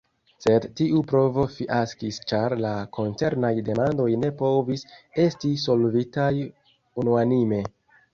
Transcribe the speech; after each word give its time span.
Sed 0.43 0.63
tiu 0.77 0.99
provo 1.09 1.43
fiaskis 1.57 2.15
ĉar 2.31 2.55
la 2.63 2.71
koncernaj 2.97 3.51
demandoj 3.67 4.07
ne 4.23 4.31
povis 4.39 4.87
esti 5.25 5.53
solvitaj 5.65 6.31
unuanime. 7.03 7.61